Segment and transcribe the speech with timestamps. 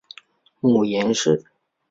[0.61, 1.43] 母颜氏。